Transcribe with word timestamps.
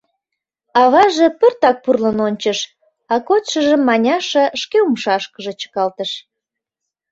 —аваже 0.81 1.27
пыртак 1.39 1.77
пурлын 1.83 2.17
ончыш, 2.27 2.59
а 3.13 3.15
кодшыжым 3.27 3.81
Маняша 3.89 4.45
шке 4.61 4.77
умшашкыже 4.87 5.53
чыкалтыш. 5.59 6.11